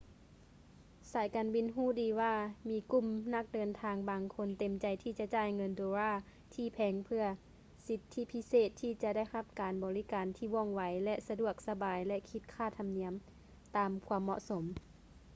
[1.11, 2.33] ສາຍການບິນຮູ້ດີວ່າ
[2.69, 6.11] ມີກຸ່ມນັກເດີນທາງບາງຄົນເຕັມໃຈທີ່ຈະຈ່າຍເງິນໂດລາ
[6.55, 7.25] ທີ່ແພງເພຶ່ອ
[7.87, 13.13] ສິດທິພິເສດທີ່ຈະໄດ້ຮັບການບໍລິການທີ່ວ່ອງໄວ ແລະ ສະດວກສະບາຍ ແລະ ຄິດຄ່າທຳນຽມ
[13.75, 14.63] ຕາມຄວາມເໝາະສົມ